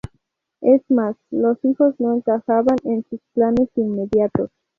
Es 0.61 0.81
más, 0.89 1.15
los 1.29 1.63
hijos 1.63 1.93
no 1.99 2.15
encajaban 2.15 2.77
en 2.85 3.05
sus 3.11 3.19
planes 3.35 3.69
inmediatos. 3.75 4.49